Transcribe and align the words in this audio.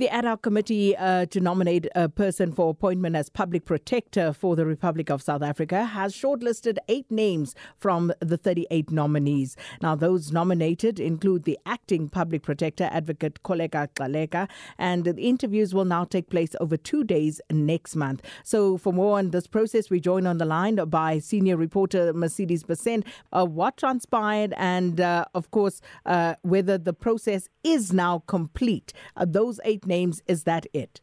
The 0.00 0.08
ad 0.08 0.24
hoc 0.24 0.40
committee 0.40 0.96
uh, 0.96 1.26
to 1.26 1.40
nominate 1.40 1.86
a 1.94 2.08
person 2.08 2.52
for 2.52 2.70
appointment 2.70 3.16
as 3.16 3.28
public 3.28 3.66
protector 3.66 4.32
for 4.32 4.56
the 4.56 4.64
Republic 4.64 5.10
of 5.10 5.20
South 5.20 5.42
Africa 5.42 5.84
has 5.84 6.14
shortlisted 6.14 6.78
eight 6.88 7.10
names 7.10 7.54
from 7.76 8.10
the 8.20 8.38
38 8.38 8.90
nominees. 8.90 9.58
Now, 9.82 9.94
those 9.94 10.32
nominated 10.32 11.00
include 11.00 11.44
the 11.44 11.58
acting 11.66 12.08
public 12.08 12.42
protector, 12.42 12.88
Advocate 12.90 13.42
Koleka 13.42 13.88
Xaleka, 13.88 14.48
and 14.78 15.04
the 15.04 15.14
interviews 15.18 15.74
will 15.74 15.84
now 15.84 16.04
take 16.04 16.30
place 16.30 16.52
over 16.62 16.78
two 16.78 17.04
days 17.04 17.42
next 17.50 17.94
month. 17.94 18.22
So, 18.42 18.78
for 18.78 18.94
more 18.94 19.18
on 19.18 19.32
this 19.32 19.46
process, 19.46 19.90
we 19.90 20.00
join 20.00 20.26
on 20.26 20.38
the 20.38 20.46
line 20.46 20.76
by 20.76 21.18
senior 21.18 21.58
reporter 21.58 22.14
Mercedes 22.14 22.62
Besent. 22.62 23.04
Uh, 23.34 23.44
what 23.44 23.76
transpired, 23.76 24.54
and 24.56 24.98
uh, 24.98 25.26
of 25.34 25.50
course, 25.50 25.82
uh, 26.06 26.36
whether 26.40 26.78
the 26.78 26.94
process 26.94 27.50
is 27.62 27.92
now 27.92 28.22
complete. 28.26 28.94
Uh, 29.14 29.26
those 29.28 29.60
eight 29.66 29.86
names, 29.90 30.22
is 30.26 30.44
that 30.44 30.66
it? 30.72 31.02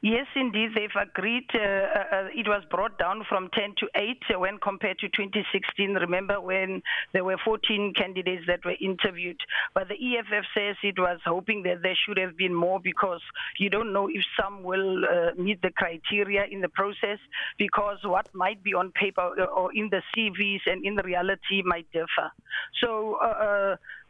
Yes, 0.00 0.26
indeed, 0.36 0.70
they've 0.76 0.90
agreed. 1.00 1.46
Uh, 1.52 1.58
uh, 1.58 2.28
it 2.32 2.46
was 2.46 2.62
brought 2.70 2.98
down 2.98 3.24
from 3.28 3.48
10 3.52 3.74
to 3.78 3.88
8 3.96 4.22
uh, 4.34 4.38
when 4.38 4.58
compared 4.58 4.98
to 5.00 5.08
2016. 5.08 5.94
Remember 5.94 6.40
when 6.40 6.82
there 7.12 7.24
were 7.24 7.36
14 7.44 7.94
candidates 7.96 8.44
that 8.46 8.64
were 8.64 8.76
interviewed. 8.80 9.40
But 9.74 9.88
the 9.88 9.94
EFF 9.94 10.44
says 10.54 10.76
it 10.84 11.00
was 11.00 11.18
hoping 11.26 11.64
that 11.64 11.82
there 11.82 11.96
should 12.06 12.16
have 12.16 12.36
been 12.36 12.54
more 12.54 12.78
because 12.78 13.20
you 13.58 13.70
don't 13.70 13.92
know 13.92 14.08
if 14.08 14.22
some 14.40 14.62
will 14.62 15.04
uh, 15.04 15.34
meet 15.36 15.62
the 15.62 15.70
criteria 15.70 16.44
in 16.48 16.60
the 16.60 16.68
process 16.68 17.18
because 17.58 17.98
what 18.04 18.32
might 18.32 18.62
be 18.62 18.74
on 18.74 18.92
paper 18.92 19.34
or 19.52 19.74
in 19.74 19.90
the 19.90 20.02
CVs 20.16 20.60
and 20.66 20.84
in 20.84 20.94
the 20.94 21.02
reality 21.02 21.62
might 21.64 21.90
differ. 21.92 22.30
So, 22.80 23.18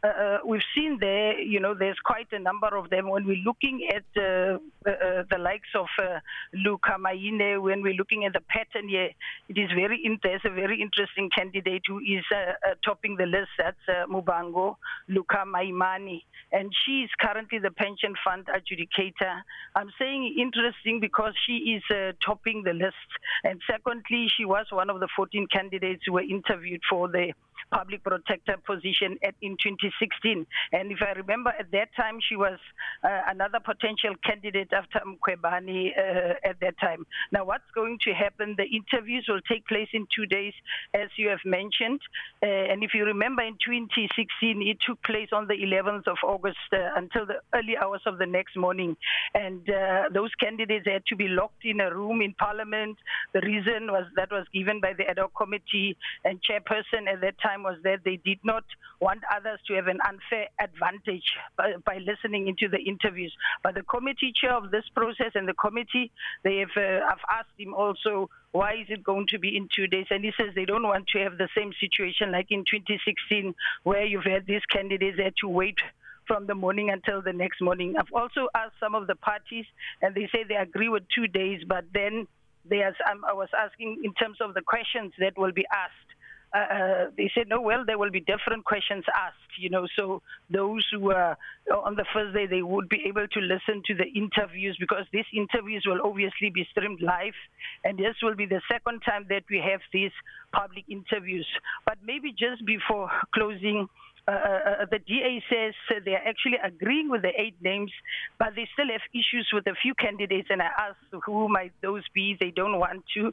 uh, 0.03 0.07
uh, 0.07 0.09
uh, 0.09 0.23
uh, 0.29 0.37
we've 0.45 0.61
seen 0.75 0.97
there, 0.99 1.39
you 1.39 1.59
know, 1.59 1.73
there's 1.73 1.97
quite 2.03 2.27
a 2.31 2.39
number 2.39 2.75
of 2.75 2.89
them. 2.89 3.09
When 3.09 3.25
we're 3.25 3.43
looking 3.45 3.87
at 3.93 4.03
uh, 4.17 4.57
uh, 4.87 5.23
the 5.29 5.37
likes 5.39 5.69
of 5.75 5.87
uh, 6.01 6.19
Luka 6.53 6.97
Maine, 6.99 7.61
when 7.61 7.81
we're 7.81 7.93
looking 7.93 8.25
at 8.25 8.33
the 8.33 8.41
pattern 8.41 8.89
here, 8.89 9.09
it 9.47 9.57
is 9.57 9.69
very 9.75 10.01
in- 10.03 10.19
there's 10.23 10.41
a 10.45 10.49
very 10.49 10.81
interesting 10.81 11.29
candidate 11.35 11.83
who 11.87 11.99
is 11.99 12.23
uh, 12.33 12.53
uh, 12.69 12.75
topping 12.83 13.15
the 13.17 13.25
list. 13.25 13.49
That's 13.57 13.77
uh, 13.87 14.05
Mubango 14.07 14.75
Luka 15.07 15.43
Maimani, 15.47 16.23
and 16.51 16.71
she 16.85 17.01
is 17.01 17.09
currently 17.19 17.59
the 17.59 17.71
pension 17.71 18.13
fund 18.23 18.47
adjudicator. 18.47 19.41
I'm 19.75 19.91
saying 19.99 20.35
interesting 20.39 20.99
because 20.99 21.33
she 21.45 21.77
is 21.77 21.83
uh, 21.89 22.13
topping 22.25 22.63
the 22.63 22.73
list, 22.73 22.95
and 23.43 23.61
secondly, 23.69 24.27
she 24.35 24.45
was 24.45 24.65
one 24.71 24.89
of 24.89 24.99
the 24.99 25.07
14 25.15 25.47
candidates 25.51 26.03
who 26.05 26.13
were 26.13 26.21
interviewed 26.21 26.81
for 26.89 27.07
the 27.07 27.33
public 27.71 28.03
protector 28.03 28.55
position 28.65 29.17
at, 29.23 29.35
in 29.41 29.57
2016. 29.61 30.45
And 30.71 30.91
if 30.91 30.99
I 31.01 31.11
remember, 31.11 31.51
at 31.57 31.71
that 31.71 31.89
time, 31.95 32.19
she 32.27 32.35
was 32.35 32.59
uh, 33.03 33.21
another 33.27 33.59
potential 33.63 34.15
candidate 34.25 34.71
after 34.73 34.99
Mkwebani 35.05 35.91
uh, 35.97 36.33
at 36.43 36.59
that 36.61 36.79
time. 36.79 37.05
Now, 37.31 37.45
what's 37.45 37.69
going 37.73 37.97
to 38.05 38.13
happen? 38.13 38.55
The 38.57 38.65
interviews 38.65 39.25
will 39.27 39.41
take 39.49 39.67
place 39.67 39.89
in 39.93 40.07
two 40.15 40.25
days, 40.25 40.53
as 40.93 41.09
you 41.17 41.29
have 41.29 41.43
mentioned. 41.45 42.01
Uh, 42.41 42.47
and 42.47 42.83
if 42.83 42.91
you 42.93 43.05
remember, 43.05 43.41
in 43.43 43.57
2016, 43.65 44.61
it 44.61 44.77
took 44.85 45.01
place 45.03 45.29
on 45.31 45.47
the 45.47 45.55
11th 45.55 46.07
of 46.07 46.17
August 46.25 46.57
uh, 46.73 46.77
until 46.95 47.25
the 47.25 47.41
early 47.53 47.77
hours 47.77 48.01
of 48.05 48.17
the 48.17 48.25
next 48.25 48.55
morning. 48.57 48.95
And 49.33 49.69
uh, 49.69 50.03
those 50.13 50.33
candidates 50.39 50.87
had 50.87 51.05
to 51.07 51.15
be 51.15 51.27
locked 51.27 51.65
in 51.65 51.79
a 51.79 51.93
room 51.93 52.21
in 52.21 52.33
Parliament. 52.33 52.97
The 53.33 53.41
reason 53.41 53.91
was 53.91 54.05
that 54.15 54.31
was 54.31 54.45
given 54.53 54.79
by 54.79 54.93
the 54.97 55.07
ad 55.09 55.19
hoc 55.19 55.31
committee 55.35 55.97
and 56.23 56.39
chairperson 56.41 57.07
at 57.11 57.21
that 57.21 57.35
time 57.41 57.58
was 57.63 57.77
that 57.83 57.99
they 58.03 58.17
did 58.23 58.39
not 58.43 58.63
want 58.99 59.21
others 59.33 59.59
to 59.67 59.73
have 59.75 59.87
an 59.87 59.99
unfair 60.07 60.47
advantage 60.59 61.23
by, 61.57 61.73
by 61.85 61.99
listening 61.99 62.47
into 62.47 62.67
the 62.67 62.79
interviews. 62.79 63.33
But 63.63 63.75
the 63.75 63.83
committee 63.83 64.33
chair 64.35 64.53
of 64.53 64.71
this 64.71 64.85
process 64.95 65.31
and 65.35 65.47
the 65.47 65.53
committee, 65.53 66.11
they 66.43 66.57
have, 66.57 66.75
uh, 66.75 67.05
I've 67.05 67.39
asked 67.39 67.57
him 67.57 67.73
also 67.73 68.29
why 68.51 68.73
is 68.73 68.87
it 68.89 69.03
going 69.03 69.27
to 69.27 69.39
be 69.39 69.55
in 69.55 69.69
two 69.75 69.87
days? 69.87 70.07
And 70.09 70.23
he 70.23 70.31
says 70.37 70.55
they 70.55 70.65
don't 70.65 70.83
want 70.83 71.07
to 71.09 71.19
have 71.19 71.37
the 71.37 71.49
same 71.55 71.71
situation 71.79 72.31
like 72.31 72.47
in 72.49 72.65
2016, 72.69 73.53
where 73.83 74.05
you've 74.05 74.23
had 74.23 74.47
these 74.47 74.65
candidates 74.71 75.19
had 75.19 75.33
to 75.41 75.47
wait 75.47 75.77
from 76.25 76.47
the 76.47 76.55
morning 76.55 76.89
until 76.89 77.21
the 77.21 77.33
next 77.33 77.61
morning. 77.61 77.95
I've 77.97 78.13
also 78.13 78.49
asked 78.55 78.75
some 78.79 78.95
of 78.95 79.07
the 79.07 79.15
parties, 79.15 79.65
and 80.01 80.15
they 80.15 80.29
say 80.31 80.43
they 80.47 80.55
agree 80.55 80.89
with 80.89 81.03
two 81.13 81.27
days, 81.27 81.61
but 81.67 81.85
then 81.93 82.27
they 82.69 82.81
are, 82.81 82.93
I 83.05 83.33
was 83.33 83.49
asking 83.57 84.01
in 84.03 84.13
terms 84.13 84.37
of 84.41 84.53
the 84.53 84.61
questions 84.61 85.13
that 85.19 85.37
will 85.37 85.51
be 85.51 85.65
asked. 85.73 86.09
Uh, 86.53 87.05
they 87.15 87.29
said, 87.35 87.47
no, 87.47 87.61
well, 87.61 87.83
there 87.85 87.97
will 87.97 88.09
be 88.09 88.21
different 88.21 88.65
questions 88.65 89.03
asked, 89.15 89.59
you 89.59 89.69
know. 89.69 89.85
So 89.95 90.21
those 90.49 90.85
who 90.91 91.11
are 91.11 91.37
on 91.85 91.95
the 91.95 92.05
first 92.13 92.33
day, 92.33 92.47
they 92.47 92.63
would 92.63 92.89
be 92.89 93.03
able 93.07 93.27
to 93.27 93.39
listen 93.39 93.83
to 93.85 93.93
the 93.93 94.05
interviews 94.15 94.75
because 94.79 95.05
these 95.13 95.25
interviews 95.33 95.83
will 95.85 96.01
obviously 96.03 96.49
be 96.49 96.67
streamed 96.71 97.01
live. 97.01 97.37
And 97.83 97.97
this 97.97 98.15
will 98.23 98.35
be 98.35 98.47
the 98.47 98.61
second 98.71 99.01
time 99.01 99.27
that 99.29 99.43
we 99.49 99.57
have 99.59 99.81
these 99.93 100.11
public 100.51 100.85
interviews. 100.89 101.47
But 101.85 101.97
maybe 102.03 102.31
just 102.31 102.65
before 102.65 103.11
closing, 103.33 103.87
uh, 104.29 104.83
uh, 104.83 104.85
the 104.91 104.99
DA 104.99 105.41
says 105.49 105.73
uh, 105.89 105.99
they 106.05 106.11
are 106.11 106.23
actually 106.25 106.57
agreeing 106.63 107.09
with 107.09 107.21
the 107.21 107.31
eight 107.37 107.55
names, 107.61 107.91
but 108.37 108.49
they 108.55 108.67
still 108.73 108.87
have 108.91 109.01
issues 109.13 109.49
with 109.53 109.65
a 109.67 109.75
few 109.81 109.93
candidates. 109.95 110.47
And 110.51 110.61
I 110.61 110.69
asked 110.77 111.23
who 111.25 111.49
might 111.49 111.73
those 111.81 112.03
be. 112.13 112.37
They 112.39 112.51
don't 112.51 112.77
want 112.79 113.03
to. 113.15 113.27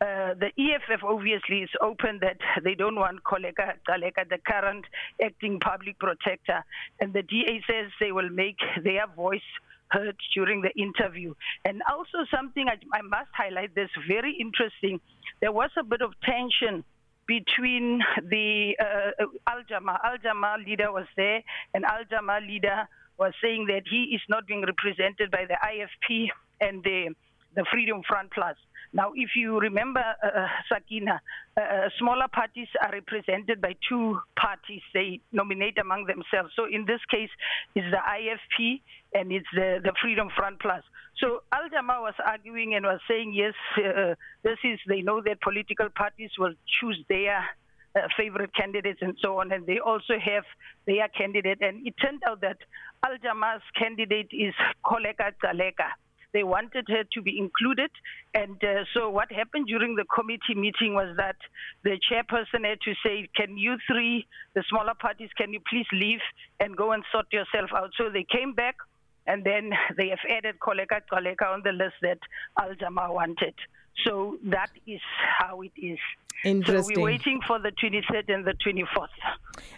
Uh, 0.00 0.34
the 0.34 0.50
EFF 0.56 1.02
obviously 1.04 1.58
is 1.58 1.70
open 1.82 2.20
that 2.22 2.38
they 2.64 2.74
don't 2.74 2.96
want 2.96 3.24
Koleka 3.24 3.74
Galeka, 3.88 4.28
the 4.28 4.38
current 4.46 4.84
acting 5.22 5.60
public 5.60 5.98
protector. 5.98 6.64
And 7.00 7.12
the 7.12 7.22
DA 7.22 7.62
says 7.68 7.90
they 8.00 8.12
will 8.12 8.30
make 8.30 8.58
their 8.82 9.06
voice 9.06 9.50
heard 9.90 10.16
during 10.34 10.62
the 10.62 10.70
interview. 10.80 11.34
And 11.64 11.82
also 11.90 12.24
something 12.34 12.66
I, 12.68 12.76
I 12.96 13.02
must 13.02 13.30
highlight 13.36 13.74
this 13.74 13.90
very 14.06 14.36
interesting. 14.38 15.00
There 15.40 15.52
was 15.52 15.70
a 15.78 15.84
bit 15.84 16.02
of 16.02 16.12
tension 16.22 16.84
between 17.28 18.00
the 18.28 18.74
uh, 18.80 19.24
Al 19.46 19.62
Jama. 19.68 20.00
Al 20.02 20.16
Jama 20.18 20.56
leader 20.66 20.90
was 20.90 21.06
there, 21.16 21.42
and 21.74 21.84
Al 21.84 22.04
Jama 22.10 22.40
leader 22.40 22.88
was 23.18 23.34
saying 23.42 23.66
that 23.66 23.82
he 23.88 24.14
is 24.16 24.22
not 24.28 24.46
being 24.46 24.64
represented 24.64 25.30
by 25.30 25.44
the 25.46 25.56
IFP 25.62 26.28
and 26.60 26.82
the 26.82 27.14
the 27.58 27.66
Freedom 27.72 28.00
Front 28.06 28.30
Plus. 28.30 28.54
Now, 28.92 29.10
if 29.16 29.30
you 29.34 29.58
remember, 29.58 30.00
uh, 30.00 30.46
Sakina, 30.70 31.20
uh, 31.56 31.90
smaller 31.98 32.28
parties 32.32 32.68
are 32.80 32.92
represented 32.92 33.60
by 33.60 33.74
two 33.88 34.18
parties. 34.38 34.80
They 34.94 35.20
nominate 35.32 35.76
among 35.76 36.06
themselves. 36.06 36.54
So 36.54 36.66
in 36.66 36.86
this 36.86 37.00
case, 37.10 37.28
it's 37.74 37.90
the 37.90 37.98
IFP 37.98 38.80
and 39.12 39.32
it's 39.32 39.50
the, 39.52 39.80
the 39.82 39.92
Freedom 40.00 40.28
Front 40.36 40.60
Plus. 40.60 40.84
So 41.18 41.42
Al 41.52 41.68
Jama 41.68 41.98
was 42.00 42.14
arguing 42.24 42.74
and 42.76 42.86
was 42.86 43.00
saying, 43.08 43.34
yes, 43.34 43.54
uh, 43.76 44.14
this 44.44 44.58
is, 44.62 44.78
they 44.86 45.02
know 45.02 45.20
that 45.20 45.40
political 45.42 45.88
parties 45.94 46.30
will 46.38 46.54
choose 46.80 47.04
their 47.08 47.38
uh, 47.96 48.06
favorite 48.16 48.54
candidates 48.54 49.00
and 49.02 49.16
so 49.20 49.40
on, 49.40 49.50
and 49.50 49.66
they 49.66 49.80
also 49.80 50.14
have 50.14 50.44
their 50.86 51.08
candidate. 51.08 51.58
And 51.60 51.84
it 51.84 51.94
turned 52.00 52.22
out 52.28 52.40
that 52.42 52.58
Al 53.04 53.18
Jama's 53.20 53.62
candidate 53.76 54.30
is 54.30 54.54
Koleka 54.86 55.34
Zaleka 55.42 55.90
they 56.32 56.42
wanted 56.42 56.86
her 56.88 57.04
to 57.12 57.22
be 57.22 57.38
included. 57.38 57.90
And 58.34 58.62
uh, 58.62 58.84
so 58.94 59.08
what 59.10 59.30
happened 59.32 59.66
during 59.66 59.94
the 59.94 60.04
committee 60.04 60.54
meeting 60.54 60.94
was 60.94 61.16
that 61.16 61.36
the 61.84 61.98
chairperson 62.10 62.68
had 62.68 62.80
to 62.82 62.94
say, 63.04 63.28
can 63.34 63.56
you 63.56 63.76
three, 63.90 64.26
the 64.54 64.64
smaller 64.68 64.94
parties, 64.98 65.30
can 65.36 65.52
you 65.52 65.60
please 65.68 65.86
leave 65.92 66.20
and 66.60 66.76
go 66.76 66.92
and 66.92 67.02
sort 67.12 67.26
yourself 67.32 67.70
out? 67.74 67.90
So 67.96 68.10
they 68.10 68.26
came 68.30 68.52
back 68.52 68.76
and 69.28 69.44
then 69.44 69.70
they 69.96 70.08
have 70.08 70.18
added 70.28 70.56
Koleka 70.58 71.00
Koleka 71.12 71.52
on 71.52 71.62
the 71.62 71.72
list 71.72 71.94
that 72.02 72.18
Al 72.60 72.74
Jama 72.74 73.12
wanted. 73.12 73.54
So 74.04 74.38
that 74.44 74.70
is 74.86 75.00
how 75.38 75.60
it 75.60 75.72
is. 75.76 75.98
Interesting. 76.44 76.94
So 76.94 77.00
we're 77.00 77.04
waiting 77.04 77.40
for 77.46 77.58
the 77.58 77.72
23rd 77.72 78.32
and 78.32 78.44
the 78.44 78.54
24th. 78.64 79.08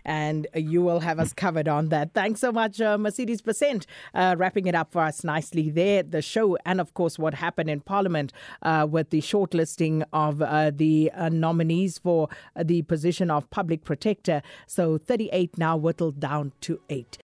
And 0.05 0.47
you 0.55 0.83
will 0.83 1.00
have 1.00 1.19
us 1.19 1.33
covered 1.33 1.69
on 1.69 1.89
that. 1.89 2.12
Thanks 2.12 2.41
so 2.41 2.53
much, 2.53 2.83
uh, 2.83 2.99
Mercedes 2.99 3.41
Besent, 3.41 3.87
uh, 4.15 4.34
wrapping 4.37 4.66
it 4.66 4.75
up 4.75 4.93
for 4.93 5.00
us 5.03 5.25
nicely 5.25 5.71
there, 5.71 6.03
the 6.03 6.21
show, 6.21 6.59
and 6.66 6.78
of 6.78 6.92
course, 6.92 7.19
what 7.19 7.33
happened 7.33 7.71
in 7.71 7.80
Parliament 7.80 8.34
uh, 8.60 8.86
with 8.89 9.09
the 9.09 9.22
shortlisting 9.22 10.04
of 10.13 10.42
uh, 10.42 10.71
the 10.75 11.10
uh, 11.15 11.30
nominees 11.30 11.97
for 11.97 12.28
the 12.63 12.83
position 12.83 13.30
of 13.30 13.48
public 13.48 13.83
protector. 13.84 14.42
So 14.66 14.98
38 14.98 15.57
now 15.57 15.78
whittled 15.78 16.21
down 16.21 16.53
to 16.60 16.80
eight. 16.91 17.21